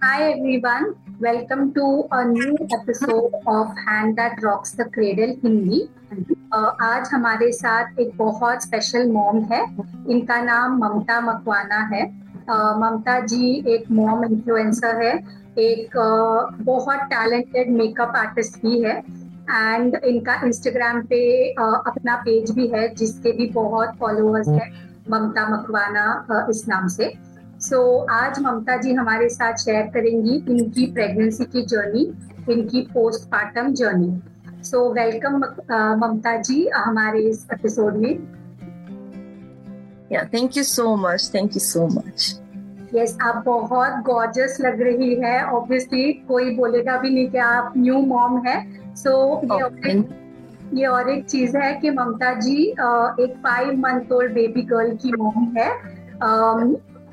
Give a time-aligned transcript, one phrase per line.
[0.00, 5.80] Hi everyone, welcome to a new episode of Hand That Rocks the Cradle Hindi
[6.52, 9.60] आज हमारे साथ एक बहुत स्पेशल मॉम है।
[10.10, 12.04] इनका नाम ममता मकवाना है।
[12.46, 15.12] Uh, ममता जी एक मॉम इन्फ्लुएंसर है।
[15.58, 18.96] एक uh, बहुत टैलेंटेड मेकअप आर्टिस्ट भी है।
[19.50, 21.22] एंड इनका इंस्टाग्राम पे
[21.54, 24.72] uh, अपना पेज भी है जिसके भी बहुत फॉलोअर्स है।
[25.10, 27.27] ममता मकवाना uh, इस नाम से।
[27.60, 32.02] सो so, आज ममता जी हमारे साथ शेयर करेंगी इनकी प्रेगनेंसी की जर्नी
[32.52, 35.36] इनकी postmortem journey so welcome
[36.00, 38.14] Mamta ji हमारे इस एपिसोड में.
[40.12, 42.40] Yeah thank you so much thank you so much
[42.94, 45.42] yes आप बहुत गॉर्जस लग रही है.
[45.44, 48.58] ऑब्वियसली कोई बोलेगा भी नहीं कि आप न्यू मॉम है.
[48.94, 49.10] सो
[49.44, 50.04] so, ये oh,
[50.74, 55.12] ये और एक चीज़ है कि ममता जी एक five month old baby girl की
[55.12, 55.70] मॉम है.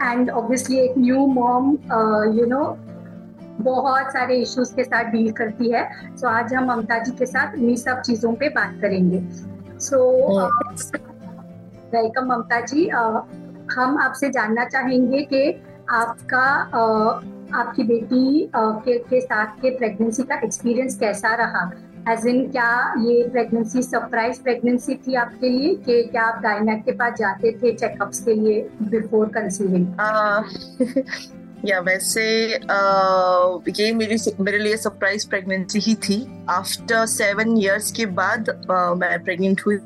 [0.01, 1.71] एंड ऑब्वियसली एक न्यू मॉम
[2.39, 2.77] यू नो
[3.61, 7.25] बहुत सारे इश्यूज़ के साथ डील करती है। सो so, आज हम ममता जी के
[7.25, 9.23] साथ इन्हीं सब चीज़ों पे बात करेंगे।
[9.79, 9.99] So
[11.93, 13.21] welcome Mamta ji. Uh,
[13.73, 20.35] हम आपसे जानना चाहेंगे कि आपका uh, आपकी बेटी के, के साथ के प्रेगनेंसी का
[20.35, 21.71] एक्सपीरियंस कैसा रहा?
[22.09, 25.75] एज इन क्या ये प्रेगनेंसी सरप्राइज़ प्रेगनेंसी थी आपके लिए?
[25.75, 29.87] कि क्या आप गायनेक के पास जाते थे चेकअप्स के लिए बिफोर कंसीविंग
[31.65, 38.05] या वैसे uh, ये मेरी मेरे लिए सरप्राइज़ प्रेगनेंसी ही थी। आफ्टर सेवन इयर्स के
[38.05, 39.79] बाद uh, मैं प्रेग्नेंट हुई।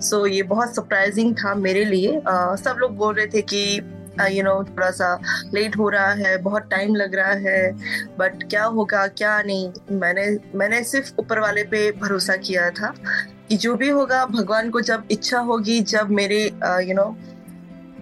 [0.00, 3.80] सो so, ये बहुत सरप्राइजिंग था मेरे लिए। uh, सब लोग बोल रहे थे कि
[4.26, 5.14] यू नो थोड़ा सा
[5.54, 7.72] लेट हो रहा है, बहुत टाइम लग रहा है
[8.18, 9.72] बट क्या होगा, क्या नहीं?
[9.92, 12.94] मैंने मैंने सिर्फ़ ऊपर वाले पे भरोसा किया था
[13.48, 16.44] कि जो भी होगा, भगवान को जब इच्छा होगी, जब मेरे
[16.88, 17.14] यू नो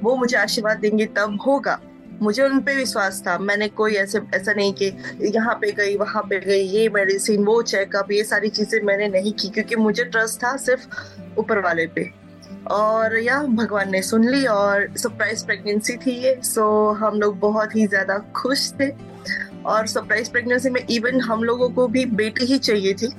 [0.03, 1.79] वो मुझे आशीर्वाद देंगे, तब होगा।
[2.23, 4.87] मुझे उन पे विश्वास था। मैंने कोई ऐसे, ऐसा नहीं कि
[5.29, 9.33] यहाँ पे गई, वहाँ पे गई, ये मेडिसिन वो चेकअप ये सारी चीज़ें मैंने नहीं
[9.33, 10.87] की, क्योंकि मुझे ट्रस्ट था सिर्फ़
[11.39, 12.11] ऊपर वाले पे।
[12.71, 16.67] और या भगवान ने सुन ली और सरप्राइज़ प्रेगनेंसी थी ये सो
[17.01, 18.91] हम लोग बहुत ही ज़्यादा खुश थे।
[19.65, 23.13] और सरप्राइज़ प्रेगनेंसी में इवन हम लोगों को भी बेटी ही चाहिए थी।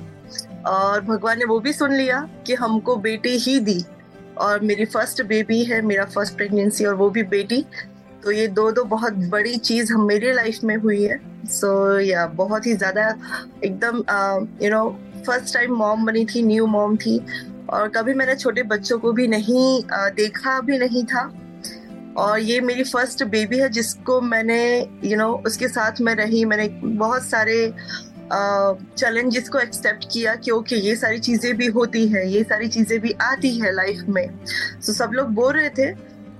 [0.68, 3.84] और भगवान ने वो भी सुन लिया कि हमको बेटी ही दी।
[4.38, 7.66] और मेरी फ़र्स्ट बेबी है मेरा फ़र्स्ट प्रेगनेंसी और वो भी बेटी।
[8.24, 12.02] तो ये दो दो बहुत बड़ी चीज़ हम मेरे लाइफ में हुई है। सो so,
[12.02, 13.07] या yeah, बहुत ही ज़्यादा
[13.63, 14.03] एकदम
[14.63, 14.90] you know
[15.28, 17.19] first time mom बनी थी न्यू मॉम थी।
[17.70, 19.82] और कभी मैंने छोटे बच्चों को भी नहीं
[20.16, 21.32] देखा भी नहीं था।
[22.18, 26.14] और ये मेरी फ़र्स्ट बेबी है जिसको मैंने यू you नो know, उसके साथ में
[26.16, 27.74] रही। मैंने बहुत सारे
[28.32, 33.00] चैलेंजेस को एक्सेप्ट किया कि ओके ये सारी चीज़ें भी होती हैं ये सारी चीज़ें
[33.02, 34.28] भी आती है लाइफ में।
[34.86, 35.92] तो सब लोग बोल रहे थे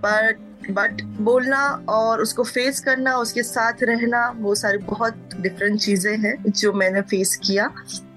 [0.04, 1.60] बट बट बोलना
[1.90, 7.02] और उसको फेस करना उसके साथ रहना वो सारी बहुत डिफरेंट चीज़ें हैं जो मैंने
[7.02, 7.70] फेस किया।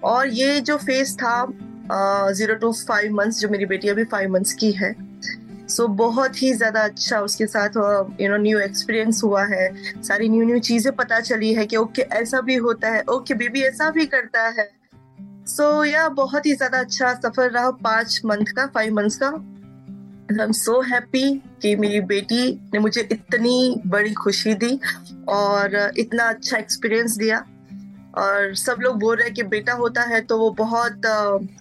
[0.04, 1.42] और ये जो फेस था
[1.90, 4.94] ज़ीरो टू फाइव मंथ्स जो मेरी बेटी अभी फाइव मंथ्स की है।
[5.68, 7.76] सो so, बहुत ही ज़्यादा अच्छा उसके साथ
[8.20, 9.68] यू नो न्यू एक्सपीरियंस हुआ है।
[10.02, 13.14] सारी न्यू न्यू चीज़ें पता चली है कि ओके okay, ऐसा भी होता है। ओके
[13.14, 14.68] okay, बेबी ऐसा भी करता है।
[15.46, 19.16] सो so, या yeah, बहुत ही ज़्यादा अच्छा सफ़र रहा पाँच मंथ का फाइव मंथ्स
[19.16, 24.78] का। आई एम सो हैप्पी कि मेरी बेटी ने मुझे इतनी बड़ी खुशी दी
[25.28, 27.44] और इतना अच्छा एक्सपीरियंस दिया।
[28.18, 31.02] और सब लोग बोल रहे हैं कि बेटा होता है तो वो बहुत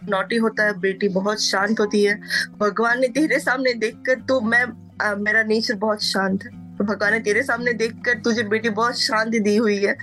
[0.10, 2.22] नोटी होता है बेटी बहुत शांत होती है।
[2.60, 4.66] भगवान ने तेरे सामने देखकर तो मैं
[5.02, 9.00] आ, मेरा नेचर बहुत शांत है। तो भगवान ने तेरे सामने देखकर तुझे बेटी बहुत
[9.00, 9.98] शांत दी हुई है।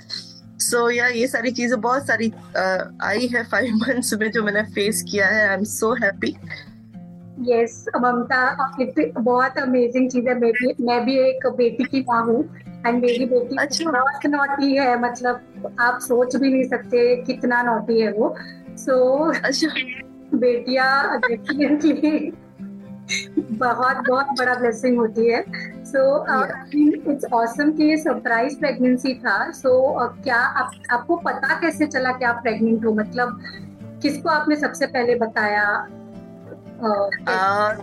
[0.59, 4.43] सो so, या ये सारी चीज़ें बहुत सारी आ, आई है फाइव मंथ्स में जो
[4.43, 6.37] मैंने फेस किया है। I am so happy
[7.41, 8.55] yes Mamta
[9.19, 13.25] बहुत अमेजिंग चीज़ है। मैं भी मैं भी एक बेटी की माँ हूँ। एंड मेरी
[13.25, 18.37] बेटी अच्छा। बहुत नोटी है मतलब आप सोच भी नहीं सकते कितना नोटी है वो।
[18.69, 19.69] सो so, अच्छा।
[20.35, 22.33] बेटिया डेफिनेटली
[23.53, 25.45] बहुत बहुत बड़ा ब्लेसिंग होती है।
[25.85, 26.25] सो
[27.13, 31.87] इट्स ऑसम कि ये सरप्राइज़ प्रेगनेंसी था। सो so, uh, क्या आप, आपको पता कैसे
[31.87, 32.93] चला कि आप प्रेग्नेंट हो?
[32.93, 33.41] मतलब
[34.03, 35.87] किसको आपने सबसे पहले बताया?
[36.77, 37.11] Uh,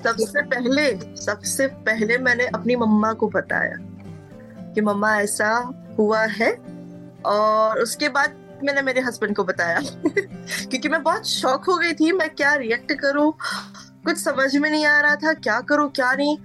[0.03, 3.75] सबसे पहले सबसे पहले मैंने अपनी मम्मा को बताया।
[4.73, 6.51] कि मम्मा ऐसा हुआ है
[7.25, 9.79] और उसके बाद मैंने मेरे हस्बैंड को बताया।
[10.69, 13.33] क्योंकि मैं बहुत शौक हो गई थी, मैं क्या रिएक्ट करूँ?
[14.05, 16.37] कुछ समझ में नहीं आ रहा था, क्या करूँ, क्या नहीं?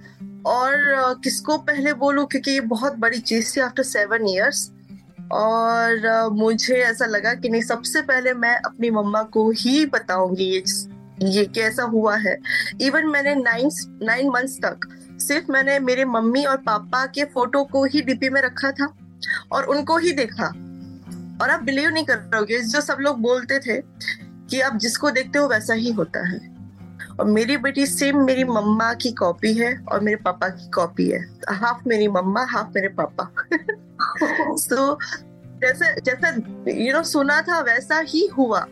[0.45, 0.75] और
[1.23, 2.25] किसको पहले बोलूँ?
[2.25, 4.71] क्योंकि ये बहुत बड़ी चीज़ थी आफ्टर सेवन ईयर्स
[5.31, 10.63] और मुझे ऐसा लगा कि नहीं, सबसे पहले मैं अपनी मम्मा को ही बताऊँगी ये
[11.23, 12.37] ये कैसा हुआ है।
[12.81, 13.69] इवन मैंने नाइन
[14.03, 14.79] नाइन मंथ्स तक
[15.29, 18.93] सिर्फ़ मैंने मेरे मम्मी और पापा के फ़ोटो को ही डीपी में रखा था
[19.51, 20.45] और उनको ही देखा।
[21.41, 23.81] और आप बिलीव नहीं कर रहोगे जो सब लोग बोलते थे
[24.49, 26.55] कि आप जिसको देखते हो वैसा ही होता है।
[27.19, 31.25] और मेरी बेटी सेम मेरी मम्मा की कॉपी है और मेरे पापा की कॉपी है।
[31.49, 33.33] हाफ़ मेरी मम्मा हाफ़ मेरे पापा।
[34.55, 34.97] सो so,
[35.61, 36.27] जैसे जैसे
[36.71, 38.67] यू you नो know, सुना था वैसा ही हुआ।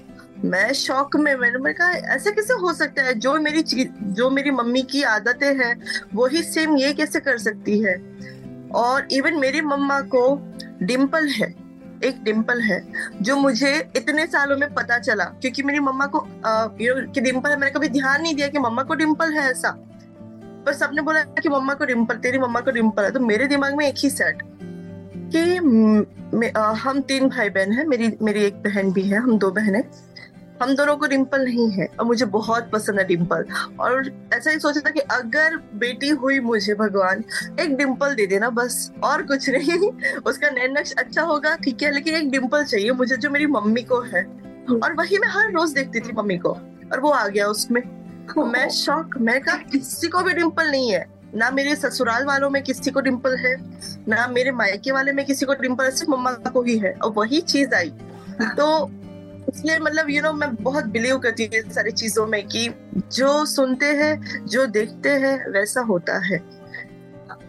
[0.45, 3.13] मैं शौक में, मैंने मैं कहा, ऐसा कैसे हो सकता है?
[3.13, 5.81] जो मेरी चीज़, जो मेरी मम्मी की आदतें हैं,
[6.13, 7.95] वही सेम ये कैसे कर सकती है?
[8.75, 10.53] और इवन मेरी मम्मा को
[10.83, 11.53] डिम्पल है,
[12.03, 12.81] एक डिम्पल है,
[13.21, 17.71] जो मुझे इतने सालों में पता चला। क्योंकि मेरी मम्मा को कि डिम्पल है, मैंने
[17.71, 19.71] कभी ध्यान नहीं दिया कि मम्मा को डिम्पल है ऐसा।
[20.65, 23.75] पर सबने बोला कि मम्मा को डिम्पल तेरी मम्मा को डिम्पल है। तो मेरे दिमाग
[23.75, 24.41] में एक ही सेट
[25.31, 25.55] कि
[26.81, 29.83] हम तीन भाई बहन हैं, मेरी मेरी एक बहन भी है, हम दो बहनें
[30.61, 33.45] हम दोनों को डिम्पल नहीं है और मुझे बहुत पसंद है डिम्पल
[33.79, 37.23] और ऐसा ही सोचा था कि अगर बेटी हुई मुझे भगवान
[37.59, 39.89] एक डिम्पल दे देना बस और कुछ नहीं।
[40.25, 43.81] उसका नैन नक्श अच्छा होगा ठीक है लेकिन एक डिम्पल चाहिए मुझे जो मेरी मम्मी
[43.81, 44.23] को है।
[44.83, 46.49] और वही मैं हर रोज देखती थी मम्मी को
[46.93, 47.81] और वो आ गया उसमें।
[48.37, 51.05] मैं शौक मैं कहा किसी को भी डिम्पल नहीं है।
[51.35, 53.55] ना मेरे ससुराल वालों में किसी को डिम्पल है
[54.07, 57.41] ना मेरे मायके वाले में किसी को डिम्पल सिर्फ़ मम्मा को ही है और वही
[57.41, 57.93] चीज़ आई।
[58.41, 58.91] तो
[59.49, 62.67] इसलिए मतलब यू नो मैं बहुत बिलीव करती हूँ सारी चीज़ों में कि
[62.97, 66.39] जो सुनते हैं जो देखते हैं वैसा होता है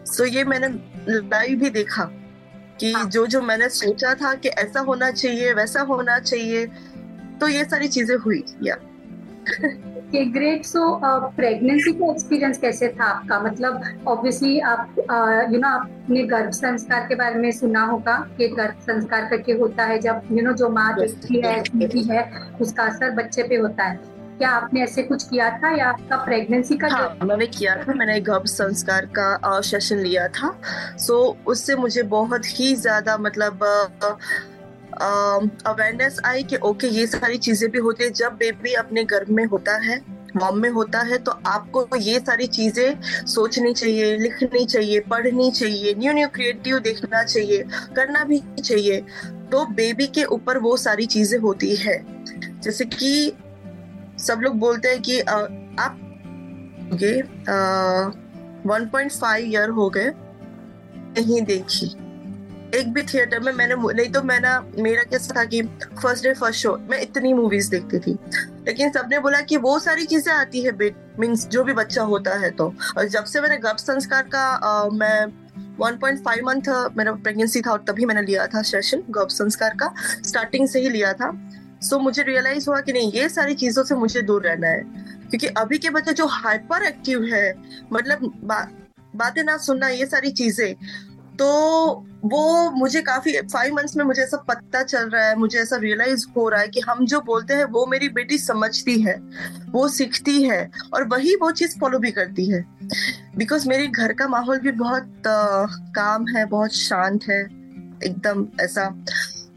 [0.06, 0.68] सो so ये मैंने
[1.08, 2.04] लाइव भी देखा
[2.80, 3.04] कि हाँ.
[3.10, 6.66] जो जो मैंने सोचा था कि ऐसा होना चाहिए वैसा होना चाहिए
[7.40, 8.76] तो ये सारी चीज़ें हुई yeah
[9.98, 10.80] okay great so
[11.36, 13.40] pregnancy का एक्सपीरियंस कैसे था आपका?
[13.40, 14.94] मतलब ऑब्वियसली आप
[15.52, 19.84] यू नो आपने गर्भ संस्कार के बारे में सुना होगा कि गर्भ संस्कार करके होता
[19.84, 22.30] है जब यू नो जो माँ देखती है सुनती है
[22.60, 26.76] उसका असर बच्चे पे होता है। क्या आपने ऐसे कुछ किया था या आपका प्रेगनेंसी
[26.76, 30.50] का हाँ, मैंने किया था मैंने गर्भ संस्कार का सेशन लिया था।
[30.96, 33.64] सो so, उससे मुझे बहुत ही ज़्यादा मतलब
[34.92, 39.30] अवेयरनेस um, आई कि ओके ये सारी चीज़ें भी होती है। जब बेबी अपने गर्भ
[39.30, 40.00] में होता है
[40.36, 45.94] मॉम में होता है तो आपको ये सारी चीज़ें सोचनी चाहिए लिखनी चाहिए पढ़नी चाहिए
[45.98, 47.64] न्यू न्यू क्रिएटिव देखना चाहिए
[47.96, 49.00] करना भी चाहिए।
[49.52, 51.96] तो बेबी के ऊपर वो सारी चीज़ें होती है।
[52.62, 53.32] जैसे कि
[54.18, 55.98] सब लोग बोलते हैं कि आप
[58.66, 60.12] वन पॉइंट फाइव ईयर हो गए
[61.14, 61.86] नहीं देखी।
[62.74, 65.62] एक भी थिएटर में मैंने नहीं तो मैं ना मेरा कैसा था कि
[66.02, 68.12] फ़र्स्ट डे फ़र्स्ट शो मैं इतनी मूवीज़ देखती थी।
[68.66, 70.72] लेकिन सबने बोला कि वो सारी चीज़ें आती है
[71.20, 74.88] मीन्स जो भी बच्चा होता है तो। और जब से मैंने गर्भ संस्कार का आ,
[74.88, 75.26] मैं
[75.80, 79.94] 1.5 मंथ मेरा प्रेगनेंसी था और तभी मैंने लिया था सेशन गर्भ संस्कार का।
[80.26, 81.30] स्टार्टिंग से ही लिया था।
[81.82, 84.80] सो so, मुझे रियलाइज़ हुआ कि नहीं ये सारी चीज़ों से मुझे दूर रहना है।
[85.30, 87.54] क्योंकि अभी के बच्चे जो हाइपर एक्टिव है
[87.92, 88.68] मतलब बा,
[89.16, 90.74] बातें ना सुनना ये सारी चीज़ें
[91.36, 95.76] तो वो मुझे काफ़ी फाइव मंथ्स में मुझे ऐसा पता चल रहा है, मुझे ऐसा
[95.76, 99.14] रियलाइज़ हो रहा है कि हम जो बोलते हैं, वो मेरी बेटी समझती है,
[99.70, 102.64] वो सीखती है और वही वो चीज़ फॉलो भी करती है।
[103.36, 107.42] बिकॉज़ मेरे घर का माहौल भी बहुत काम है, बहुत शांत है,
[108.04, 108.88] एकदम ऐसा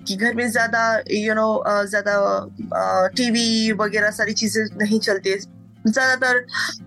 [0.07, 5.33] कि घर में ज़्यादा यू नो ज़्यादा टीवी वगैरह सारी चीज़ें नहीं चलती
[5.87, 6.39] ज़्यादातर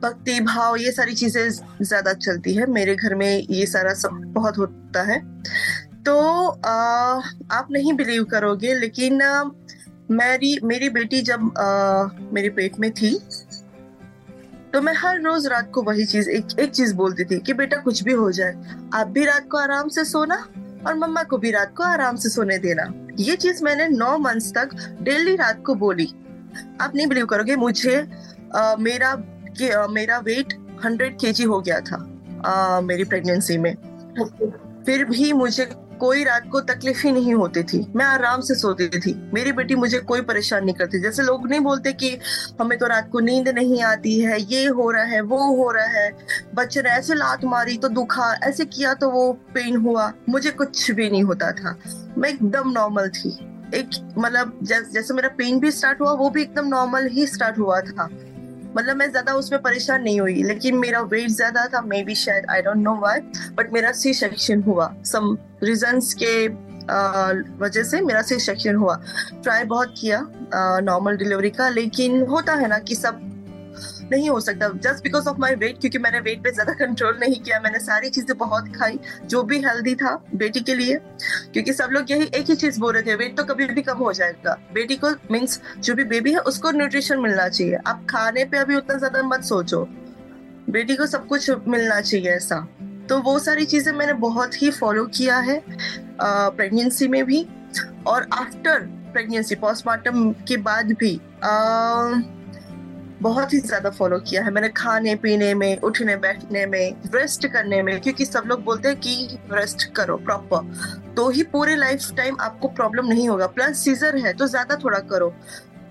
[0.03, 1.49] भक्ति भाव ये सारी चीज़ें
[1.83, 5.19] ज़्यादा चलती है। मेरे घर में ये सारा सब बहुत होता है।
[6.05, 7.21] तो आ,
[7.53, 9.45] आप नहीं बिलीव करोगे लेकिन आ,
[10.11, 13.19] मेरी मेरी बेटी जब आ, मेरे पेट में थी
[14.73, 17.77] तो मैं हर रोज रात को वही चीज़ एक एक चीज़ बोलती थी कि बेटा
[17.81, 18.55] कुछ भी हो जाए
[18.95, 20.37] आप भी रात को आराम से सोना
[20.87, 24.51] और मम्मा को भी रात को आराम से सोने देना। ये चीज़ मैंने नौ मंथ्स
[24.53, 26.07] तक डेली रात को बोली।
[26.81, 27.97] आप नहीं बिलीव करोगे मुझे
[28.57, 29.15] uh, मेरा
[29.59, 31.99] कि, uh, मेरा वेट हंड्रेड के हो गया था
[32.41, 33.75] uh, मेरी प्रेगनेंसी में।
[34.87, 35.65] फिर भी मुझे
[36.01, 39.75] कोई रात को तकलीफ़ ही नहीं होती थी। मैं आराम से सोती थी। मेरी बेटी
[39.75, 42.19] मुझे कोई परेशान नहीं करती। जैसे लोग नहीं बोलते कि
[42.61, 45.85] हमें तो रात को नींद नहीं आती है ये हो रहा है वो हो रहा
[45.85, 46.17] है।
[46.55, 50.91] बच्चे ने ऐसे लात मारी तो दुखा ऐसे किया तो वो पेन हुआ। मुझे कुछ
[50.91, 51.79] भी नहीं होता था।
[52.19, 53.29] मैं एकदम नॉर्मल थी।
[53.75, 57.81] एक मतलब जैसे मेरा पेन भी स्टार्ट हुआ वो भी एकदम नॉर्मल ही स्टार्ट हुआ
[57.81, 58.09] था।
[58.77, 62.47] मतलब मैं ज़्यादा उसमें परेशान नहीं हुई, लेकिन मेरा वेट ज़्यादा था मे बी शायद
[62.51, 63.21] I don't know why
[63.57, 66.47] but मेरा सी सेक्शन हुआ। सम रीजन के
[67.61, 68.95] वजह से मेरा सी सेक्शन हुआ।
[69.43, 70.21] ट्राई बहुत किया
[70.83, 73.21] नॉर्मल डिलीवरी का, लेकिन होता है ना कि सब
[74.11, 77.41] नहीं हो सकता just because of my weight क्योंकि मैंने वेट पे ज़्यादा कंट्रोल नहीं
[77.41, 80.99] किया मैंने सारी चीज़ें बहुत खाई जो भी हेल्दी था बेटी के लिए
[81.53, 83.99] क्योंकि सब लोग यही एक ही चीज़ बोल रहे थे वेट तो कभी भी कम
[83.99, 88.45] हो जाएगा। बेटी को मीन्स जो भी बेबी है उसको न्यूट्रिशन मिलना चाहिए। आप खाने
[88.45, 89.83] पे अभी उतना ज़्यादा मत सोचो।
[90.71, 92.61] बेटी को सब कुछ मिलना चाहिए ऐसा।
[93.09, 95.63] तो वो सारी चीज़ें मैंने बहुत ही फॉलो किया है
[96.21, 97.47] प्रेगनेंसी में भी।
[98.07, 98.79] और आफ्टर
[99.13, 101.51] प्रेगनेंसी पोस्टमार्टम के बाद भी आ,
[103.25, 107.83] बहुत ही ज़्यादा फॉलो किया है। मैंने खाने पीने में उठने बैठने में रेस्ट करने
[107.83, 112.37] में क्योंकि सब लोग बोलते हैं कि रेस्ट करो प्रॉपर तो ही पूरे लाइफ टाइम
[112.41, 115.33] आपको प्रॉब्लम नहीं होगा। प्लस सीजर है तो ज़्यादा थोड़ा करो।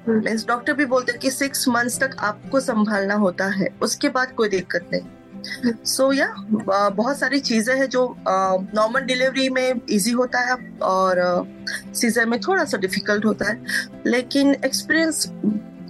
[0.08, 4.10] मीन्स हम्म। डॉक्टर भी बोलते हैं कि सिक्स मंथ्स तक आपको संभालना होता है। उसके
[4.10, 5.02] बाद कोई दिक्कत नहीं।
[5.76, 10.56] सो so, या yeah, बहुत सारी चीज़ें हैं जो नॉर्मल डिलीवरी में इजी होता है
[10.84, 11.22] और
[11.94, 15.28] सीजर में थोड़ा सा डिफ़िकल्ट होता है। लेकिन एक्सपीरियंस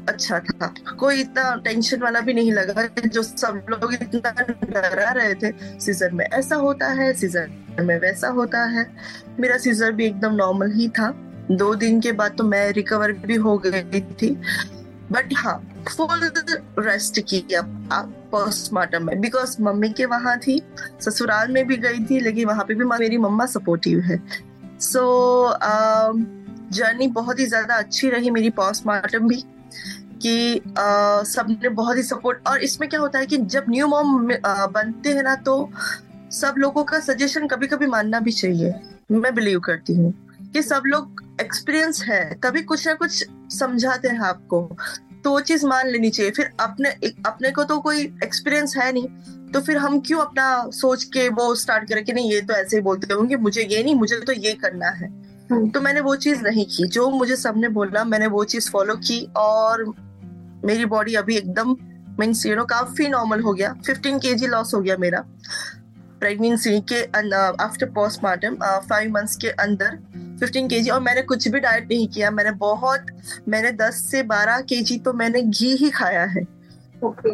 [0.10, 5.34] अच्छा था। कोई इतना टेंशन वाला भी नहीं लगा जो सब लोग इतना डरा रहे
[5.34, 7.50] थे। सीजर में ऐसा होता है सीजर
[7.82, 8.86] में वैसा होता है।
[9.40, 11.12] मेरा सीजर भी एकदम नॉर्मल ही था।
[11.52, 14.30] दो दिन के बाद तो मैं रिकवर भी हो गई थी।
[15.12, 15.56] बट हाँ
[15.88, 16.32] फुल
[16.80, 17.62] रेस्ट किया
[18.32, 20.62] पोस्टमार्टम में। बिकॉज़ मम्मी के वहाँ थी
[21.02, 24.22] ससुराल में भी गई थी लेकिन वहाँ पे भी मेरी मम्मा सपोर्टिव है।
[24.82, 25.02] सो
[25.50, 26.32] so,
[26.74, 29.44] जर्नी बहुत ही ज़्यादा अच्छी रही मेरी पोस्टमार्टम भी।
[30.26, 30.62] कि
[31.28, 35.24] सबने बहुत ही सपोर्ट और इसमें क्या होता है कि जब न्यू मॉम बनते हैं
[35.24, 35.70] ना तो
[36.32, 38.74] सब लोगों का सजेशन कभी कभी मानना भी चाहिए।
[39.12, 40.14] मैं बिलीव करती हूँ
[40.54, 44.62] कि सब लोग एक्सपीरियंस है तभी कुछ ना कुछ समझाते हैं आपको।
[45.24, 46.90] तो वो चीज़ मान लेनी चाहिए। फिर अपने
[47.26, 49.08] अपने को तो कोई एक्सपीरियंस है नहीं
[49.52, 52.78] तो फिर हम क्यों अपना सोच के वो स्टार्ट करें कि नहीं ये तो ऐसे
[52.78, 55.08] ही बोलते होंगे मुझे ये नहीं मुझे तो ये करना है।
[55.52, 58.96] हम्म। तो मैंने वो चीज़ नहीं की। जो मुझे सबने बोला मैंने वो चीज़ फॉलो
[58.96, 59.84] की और
[60.66, 61.76] मेरी बॉडी अभी एकदम
[62.20, 65.24] मीन्स यू नो काफ़ी नॉर्मल हो गया। फिफ्टीन के जी लॉस हो गया मेरा
[66.20, 67.02] प्रेगनेंसी के
[67.64, 68.56] आफ्टर पोस्टमार्टम
[68.90, 69.98] फाइव मंथ्स के अंदर
[70.40, 73.06] फिफ्टीन के और मैंने कुछ भी डाइट नहीं किया। मैंने बहुत
[73.48, 76.44] मैंने दस से बारह के जी तो मैंने घी ही खाया है।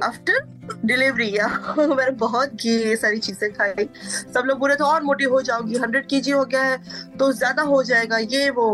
[0.04, 3.88] आफ्टर डिलीवरी या मैंने बहुत घी ये सारी चीज़ें खाई।
[4.34, 6.78] सब लोग बोले तो और मोटी हो जाओगी। हंड्रेड के जी हो गया है
[7.20, 8.70] तो ज़्यादा हो जाएगा। ये वो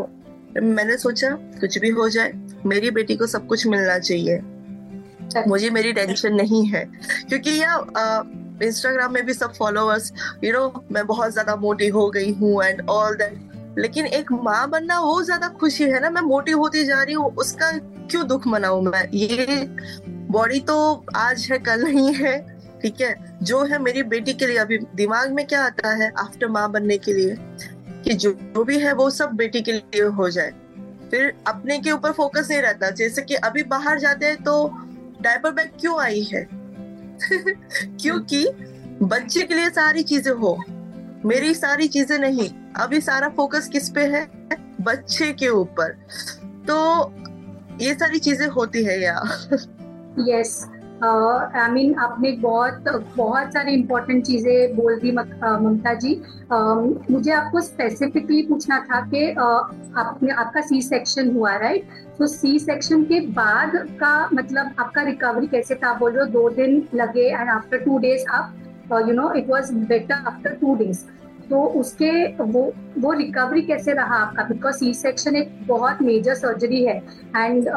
[0.56, 2.32] मैंने सोचा कुछ भी हो जाए,
[2.66, 4.40] मेरी बेटी को सब कुछ मिलना चाहिए।
[5.48, 6.84] मुझे मेरी टेंशन नहीं है।
[7.30, 7.76] क्योंकि या
[8.64, 10.12] इंस्टाग्राम में भी सब फॉलोअर्स
[10.44, 14.70] यू नो मैं बहुत ज़्यादा मोटी हो गई हूँ एंड ऑल दैट लेकिन एक माँ
[14.70, 17.72] बनना वो ज़्यादा खुशी है ना, मैं मोटी होती जा रही हूँ, उसका
[18.10, 19.10] क्यों दुख मनाऊ मैं?
[19.14, 19.68] ये
[20.32, 22.38] बॉडी तो आज है, कल नहीं है,
[22.82, 23.16] ठीक है?
[23.44, 26.12] जो है मेरी बेटी के लिए, अभी दिमाग में क्या आता है?
[26.20, 27.36] आफ्टर माँ बनने के लिए।
[28.06, 30.54] कि जो भी है वो सब बेटी के लिए हो जाए।
[31.12, 34.72] फिर अपने के ऊपर फोकस नहीं रहता। जैसे कि अभी बाहर जाते हैं तो
[35.22, 36.48] डायपर बैग क्यों आई है?
[38.02, 38.48] क्योंकि
[39.02, 40.64] बच्चे के लिए सारी चीज़ें हो।
[41.26, 44.30] मेरी सारी चीज़ें नहीं। अभी सारा फोकस किस पे है?
[44.82, 45.92] बच्चे के ऊपर।
[46.70, 46.78] तो
[47.82, 49.58] ये सारी चीज़ें होती है यार
[50.30, 50.68] यस
[51.04, 52.84] आई मीन आपने बहुत
[53.18, 56.14] बहुत सारी इम्पोर्टेंट चीज़ें बोल दी ममता जी।
[57.12, 61.88] मुझे आपको स्पेसिफिकली पूछना था कि आपने आपका सी सेक्शन हुआ राइट
[62.20, 65.94] तो सी सेक्शन के बाद का मतलब आपका रिकवरी कैसे था?
[65.94, 68.54] बोल रहे हो दो दिन लगे एंड आफ्टर टू डेज़ आप
[69.08, 71.04] you know it was better after two days
[71.50, 72.62] तो उसके वो
[73.00, 74.44] वो रिकवरी कैसे रहा आपका?
[74.44, 76.98] बिकॉज़ सी सेक्शन एक बहुत मेजर सर्जरी है
[77.36, 77.68] एंड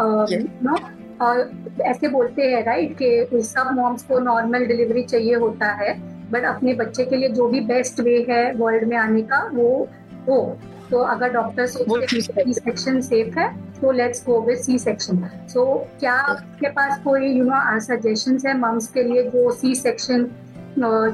[0.63, 0.77] नो
[1.21, 1.51] और
[1.83, 5.93] ऐसे बोलते हैं राइट कि सब मॉम्स को नॉर्मल डिलीवरी चाहिए होता है
[6.31, 9.89] बट अपने बच्चे के लिए जो भी बेस्ट वे है वर्ल्ड में आने का वो
[10.29, 10.59] हो।
[10.91, 13.49] तो अगर डॉक्टर सी सेक्शन सेफ़ है।
[13.81, 15.65] तो let's go with C section so
[16.01, 20.27] क्या आपके पास कोई यू नो सजेशन है मम्स के लिए जो सी सेक्शन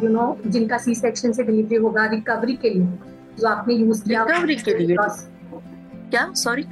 [0.02, 2.87] यू नो जिनका सी सेक्शन से डिलीवरी होगा रिकवरी के लिए
[3.40, 4.25] जो आपने यूज़ किया?
[4.25, 6.32] रिकवरी के लिए। क्या?
[6.34, 6.64] Sorry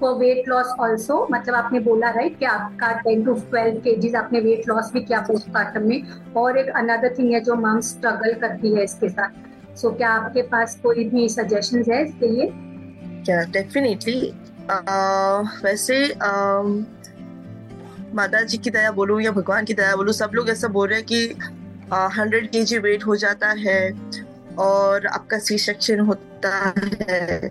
[0.00, 4.40] for weight loss also मतलब आपने बोला राइट कि आपका टेन टू ट्वेल्व के आपने
[4.40, 6.02] वेट लॉस भी किया पोस्टमार्टम में।
[6.36, 10.10] और एक अनदर थिंग है जो मम स्ट्रगल करती है इसके साथ। सो so, क्या
[10.10, 12.50] आपके पास कोई भी सजेशन है इसके लिए?
[13.24, 14.32] क्या डेफिनेटली
[15.64, 15.98] वैसे
[18.14, 20.98] माता जी की दया बोलूँ या भगवान की दया बोलूँ सब लोग ऐसा बोल रहे
[20.98, 21.20] हैं कि
[22.18, 23.80] हंड्रेड के जी वेट हो जाता है
[24.58, 26.52] और आपका सी सेक्शन होता
[27.00, 27.50] है।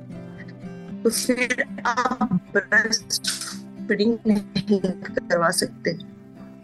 [1.08, 3.22] तो फिर आप ब्रेस्ट
[3.88, 5.94] फीडिंग नहीं करवा सकते।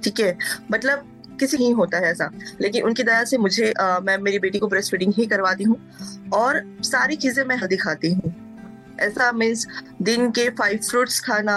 [0.03, 0.37] ठीक है?
[0.71, 1.09] मतलब
[1.39, 2.29] किसी नहीं होता है ऐसा।
[2.61, 5.77] लेकिन उनकी दया से मुझे आ, मैं मेरी बेटी को ब्रेस्ट फीडिंग ही करवाती हूँ
[6.33, 8.33] और सारी चीज़ें मैं दिखाती हूँ।
[8.99, 9.65] ऐसा मीन्स
[10.01, 11.55] दिन के फाइव फ्रूट्स खाना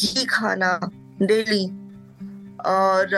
[0.00, 0.78] घी खाना
[1.22, 1.64] डेली
[2.66, 3.14] और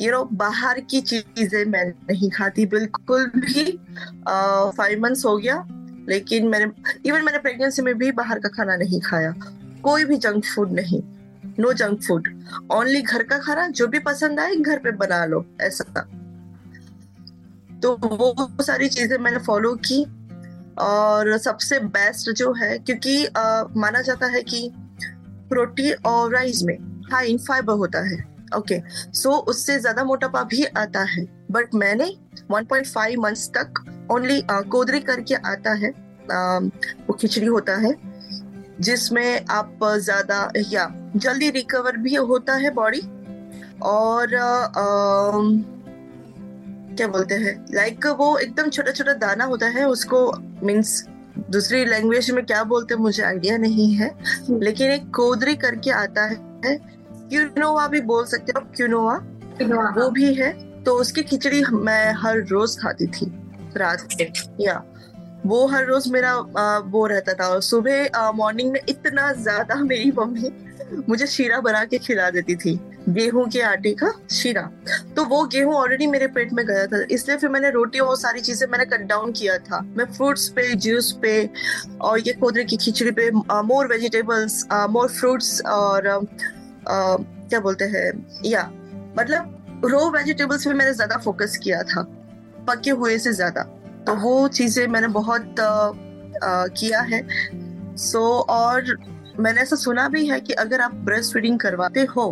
[0.00, 3.64] यू नो बाहर की चीज़ें मैं नहीं खाती। बिल्कुल भी
[4.28, 5.56] फाइव मंथ्स हो गया
[6.08, 6.66] लेकिन मैंने
[7.06, 9.34] इवन मैंने प्रेगनेंसी में भी बाहर का खाना नहीं खाया।
[9.82, 11.02] कोई भी जंक फ़ूड नहीं।
[11.60, 12.28] नो जंक फ़ूड
[12.72, 16.08] ओनली घर का खाना जो भी पसंद आए घर पे बना लो ऐसा।
[17.82, 20.04] तो वो सारी चीज़ें मैंने फॉलो की।
[20.78, 24.70] और सबसे बेस्ट जो है क्योंकि आ, माना जाता है कि
[25.48, 26.76] प्रोटीन और राइस में
[27.12, 28.18] हाई इन फाइबर होता है।
[28.56, 28.80] ओके
[29.14, 32.06] सो उससे ज़्यादा मोटापा भी आता है। बट मैंने
[32.52, 35.90] 1.5 मंथ्स तक ओनली कोदरी करके आता है
[36.32, 36.58] आ,
[37.06, 37.94] वो खिचड़ी होता है
[38.80, 43.00] जिसमें आप ज़्यादा या जल्दी रिकवर भी होता है बॉडी
[43.84, 44.84] और आ,
[46.96, 50.20] क्या बोलते हैं लाइक वो एकदम छोटा छोटा दाना होता है उसको
[50.62, 51.02] मीन्स
[51.50, 54.10] दूसरी लैंग्वेज में क्या बोलते हैं मुझे आइडिया नहीं है
[54.50, 56.78] लेकिन एक कोदरी करके आता है
[57.30, 59.14] क्यूनोवा भी बोल सकते हो क्यूनोवा
[59.58, 60.52] वो हाँ। भी है
[60.84, 63.26] तो उसकी खिचड़ी मैं हर रोज खाती थी
[63.78, 64.82] रात में। या।
[65.46, 70.10] वो हर रोज मेरा आ, वो रहता था। और सुबह मॉर्निंग में इतना ज़्यादा मेरी
[70.18, 70.50] मम्मी
[71.08, 72.78] मुझे शीरा बना के खिला देती थी।
[73.08, 74.62] गेहूँ के आटे का शीरा।
[75.16, 78.40] तो वो गेहूँ ऑलरेडी मेरे पेट में गया था। इसलिए फिर मैंने रोटी और सारी
[78.40, 81.34] चीज़ें मैंने कट डाउन किया था। मैं फ्रूट्स पे जूस पे
[82.00, 86.16] और ये कोदरे की खिचड़ी पे मोर वेजिटेबल्स मोर फ्रूट्स और आ,
[86.88, 88.10] क्या बोलते हैं?
[88.44, 88.62] या।
[89.18, 92.06] मतलब रो वेजिटेबल्स पे मैंने ज़्यादा फोकस किया था।
[92.68, 93.62] पके हुए से ज़्यादा।
[94.06, 95.66] तो वो चीज़ें मैंने बहुत आ,
[96.42, 97.22] आ, किया है।
[97.96, 98.96] सो so, और
[99.40, 102.24] मैंने ऐसा सुना भी है कि अगर आप ब्रेस्ट फीडिंग करवाते हो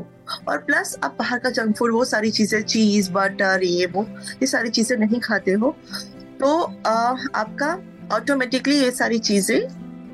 [0.48, 4.06] और प्लस आप बाहर का जंक फ़ूड वो सारी चीज़ें चीज़ बटर ये वो
[4.42, 5.74] ये सारी चीज़ें नहीं खाते हो
[6.40, 6.92] तो आ,
[7.34, 7.78] आपका
[8.12, 9.60] ऑटोमेटिकली ये सारी चीज़ें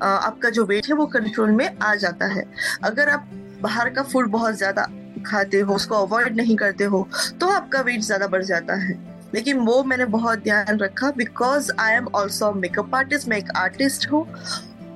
[0.01, 2.43] आपका जो वेट है वो कंट्रोल में आ जाता है।
[2.83, 3.29] अगर आप
[3.61, 4.87] बाहर का फ़ूड बहुत ज़्यादा
[5.25, 7.07] खाते हो उसको अवॉइड नहीं करते हो
[7.39, 8.93] तो आपका वेट ज़्यादा बढ़ जाता है।
[9.35, 14.11] लेकिन वो मैंने बहुत ध्यान रखा because I am also makeup artist मैं एक आर्टिस्ट
[14.11, 14.25] हूँ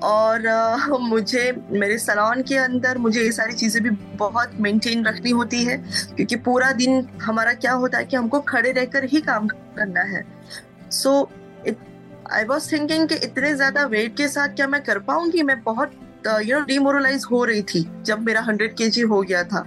[0.03, 5.31] और uh, मुझे मेरे सलोन के अंदर मुझे ये सारी चीज़ें भी बहुत मेंटेन रखनी
[5.31, 5.77] होती है
[6.15, 10.23] क्योंकि पूरा दिन हमारा क्या होता है कि हमको खड़े रहकर ही काम करना है।
[10.91, 11.29] सो
[12.31, 15.41] आई वॉज़ थिंकिंग कि इतने ज़्यादा वेट के साथ क्या मैं कर पाऊँगी?
[15.43, 15.91] मैं बहुत
[16.43, 19.65] यू नो डिमोरलाइज हो रही थी जब मेरा हंड्रेड के हो गया था।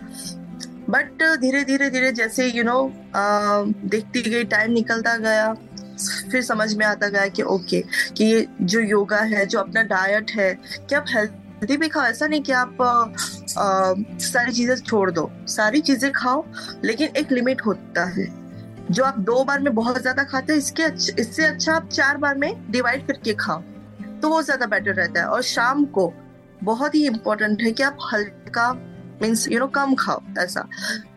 [0.91, 5.53] बट धीरे धीरे धीरे जैसे यू you नो know, देखती गई टाइम निकलता गया
[6.33, 7.81] फिर समझ में आता गया कि ओके
[8.17, 10.53] कि ये जो योगा है जो अपना डाइट है
[10.89, 12.89] कि आप हेल्थी भी खाओ ऐसा नहीं कि आप आ,
[13.63, 16.45] आ, सारी चीज़ें छोड़ दो। सारी चीज़ें खाओ
[16.85, 18.27] लेकिन एक लिमिट होता है।
[18.91, 20.83] जो आप दो बार में बहुत ज़्यादा खाते हैं इसके
[21.23, 23.63] इससे अच्छा आप चार बार में डिवाइड करके खाओ
[24.23, 26.13] तो वो ज़्यादा बेटर रहता है। और शाम को
[26.63, 28.71] बहुत ही इम्पोर्टेंट है कि आप हल्का
[29.23, 30.69] मीन्स यू नो कम खाओ ऐसा।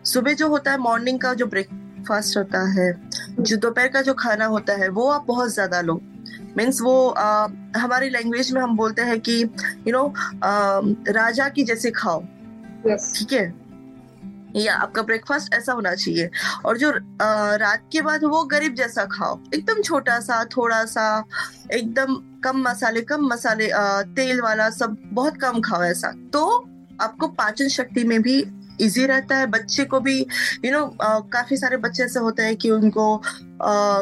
[0.04, 2.92] सुबह जो होता है मॉर्निंग का जो ब्रेकफास्ट होता है
[3.40, 6.00] जो दोपहर का जो खाना होता है वो आप बहुत ज़्यादा लो।
[6.56, 9.40] मीन्स वो आ, हमारी लैंग्वेज में हम बोलते हैं कि
[9.86, 10.12] यू नो
[11.12, 13.32] राजा की जैसे खाओ। ठीक yes.
[13.32, 13.62] है?
[14.56, 16.30] या आपका ब्रेकफास्ट ऐसा होना चाहिए।
[16.64, 21.04] और जो रात के बाद वो गरीब जैसा खाओ। एकदम छोटा सा थोड़ा सा
[21.72, 26.42] एकदम कम मसाले कम मसाले आ, तेल वाला सब बहुत कम खाओ ऐसा। तो
[27.00, 28.44] आपको पाचन शक्ति में भी
[28.80, 30.26] इजी रहता है। बच्चे को भी यू
[30.64, 33.22] you नो know, काफ़ी सारे बच्चे ऐसे होते हैं कि उनको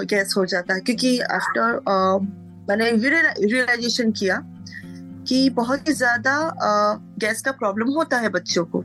[0.06, 1.80] गैस हो जाता है। क्योंकि आफ्टर
[2.68, 4.40] मैंने रियलाइजेशन किया
[5.28, 6.34] कि बहुत ही ज़्यादा
[7.20, 8.84] गैस का प्रॉब्लम होता है बच्चों को।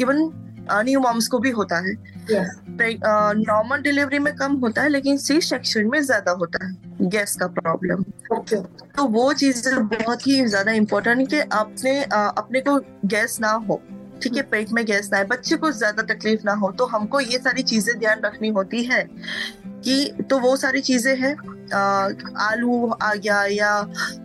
[0.00, 0.28] इवन
[0.70, 1.94] न्यू मॉम्स को भी होता है।
[2.30, 7.36] नॉर्मल uh, डिलीवरी में कम होता है लेकिन सी सेक्शन में ज़्यादा होता है। गैस
[7.36, 8.62] का प्रॉब्लम okay.
[8.96, 13.50] तो वो चीज़ बहुत ही ज़्यादा इम्पोर्टेंट है कि आपने uh, अपने को गैस ना
[13.68, 13.80] हो।
[14.22, 17.20] ठीक है पेट में गैस ना है बच्चे को ज़्यादा तकलीफ़ ना हो तो हमको
[17.20, 19.02] ये सारी चीज़ें ध्यान रखनी होती है
[19.84, 21.34] कि तो वो सारी चीज़ें हैं।
[21.72, 23.70] आलू आ गया या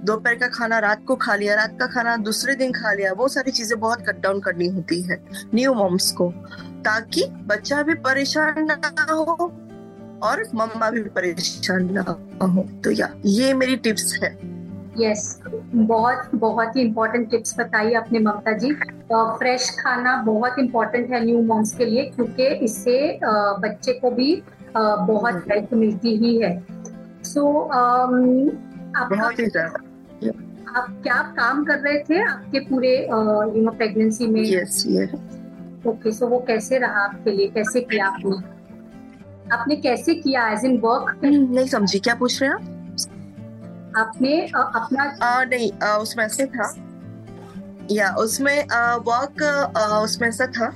[0.06, 3.28] दोपहर का खाना रात को खा लिया रात का खाना दूसरे दिन खा लिया वो
[3.28, 5.22] सारी चीज़ें बहुत कट डाउन करनी होती है
[5.56, 6.32] न्यू मॉम्स को
[6.86, 9.52] ताकि बच्चा भी परेशान ना हो
[10.24, 12.06] और मम्मा भी परेशान ना
[12.44, 14.30] हो। तो या ये मेरी टिप्स है।
[15.00, 18.72] यस yes, बहुत बहुत ही इम्पोर्टेंट टिप्स बताई आपने ममता जी।
[19.12, 24.44] फ्रेश खाना बहुत इम्पोर्टेंट है न्यू मॉम्स के लिए क्योंकि इससे बच्चे को भी
[24.78, 26.52] बहुत हेल्प मिलती ही है।
[27.28, 27.44] सो
[27.78, 28.16] um,
[30.70, 34.42] आप क्या काम कर रहे थे आपके पूरे यू नो प्रेगनेंसी में?
[34.44, 35.14] यस यस
[35.88, 37.48] ओके सो वो कैसे रहा आपके लिए?
[37.48, 38.38] कैसे किया आपने?
[39.52, 42.58] आपने कैसे किया एज इन वर्क नहीं समझी। क्या पूछ रहे हैं
[43.98, 46.74] आपने अपना आ, नहीं आ, उसमें ऐसे था।
[47.92, 48.58] या उसमें
[49.08, 49.44] वर्क
[50.04, 50.74] उसमें ऐसा था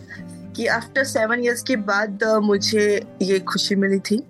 [0.55, 2.85] कि आफ्टर सेवन इयर्स के बाद मुझे
[3.21, 4.23] ये खुशी मिली थी।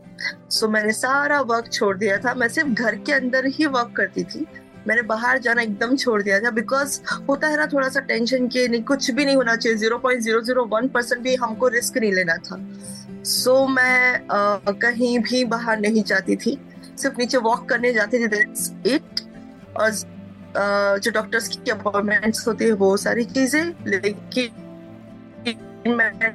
[0.50, 4.24] सो मैंने सारा वर्क छोड़ दिया था। मैं सिर्फ़ घर के अंदर ही वर्क करती
[4.24, 4.46] थी।
[4.88, 8.68] मैंने बाहर जाना एकदम छोड़ दिया था बिकॉज़ होता है ना थोड़ा सा टेंशन के
[8.68, 11.98] नहीं कुछ भी नहीं होना चाहिए। Zero point zero zero one percent भी हमको रिस्क
[11.98, 12.58] नहीं लेना था।
[13.24, 16.58] सो so, मैं आ, कहीं भी बाहर नहीं जाती थी।
[16.98, 18.42] सिर्फ़ नीचे वॉक करने जाते थे।
[18.96, 19.22] इट
[19.78, 19.92] और
[21.00, 24.50] जो डॉक्टर्स की अपॉइंटमेंट्स होती है वो सारी चीज़ें। लेकिन
[25.88, 26.28] मैंने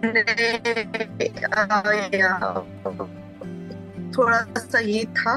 [4.18, 5.36] थोड़ा सा ये था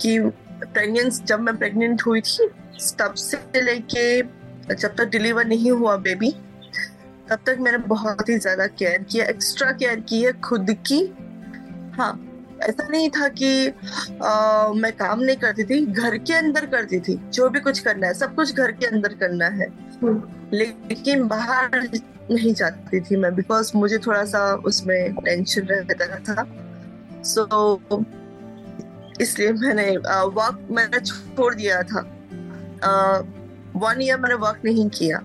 [0.00, 0.18] कि
[0.62, 2.48] प्रेगनेंस जब मैं प्रेग्नेंट हुई थी
[2.98, 4.22] तब से लेके
[4.74, 6.30] जब तक डिलीवर नहीं हुआ बेबी
[7.28, 10.98] तब तक मैंने बहुत ही ज़्यादा केयर किया एक्स्ट्रा केयर की है खुद की।
[11.94, 12.12] हाँ
[12.62, 13.68] ऐसा नहीं था कि
[14.22, 18.06] आ, मैं काम नहीं करती थी घर के अंदर करती थी जो भी कुछ करना
[18.06, 19.68] है सब कुछ घर के अंदर करना है।
[20.52, 21.80] लेकिन बाहर
[22.30, 26.42] नहीं जाती थी मैं बिकॉज़ मुझे थोड़ा सा उसमें टेंशन रहता था।
[27.26, 27.44] सो
[27.92, 28.04] so,
[29.20, 29.96] इसलिए मैंने
[30.36, 32.00] वर्क मैंने छोड़ दिया था।
[33.76, 35.18] वन ईयर मैंने वर्क नहीं किया।